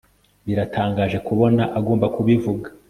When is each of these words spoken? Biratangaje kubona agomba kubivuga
Biratangaje 0.45 1.17
kubona 1.27 1.63
agomba 1.79 2.05
kubivuga 2.15 2.67